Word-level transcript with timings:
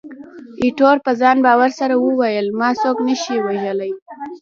ایټور 0.63 0.97
په 1.05 1.11
ځان 1.21 1.37
باور 1.45 1.71
سره 1.79 1.93
وویل، 1.97 2.47
ما 2.59 2.69
څوک 2.81 2.97
نه 3.07 3.15
شي 3.21 3.35
وژلای. 3.45 3.93